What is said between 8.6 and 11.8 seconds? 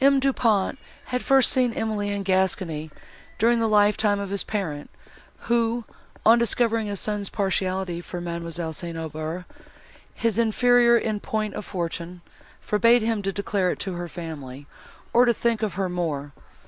St. Aubert, his inferior in point of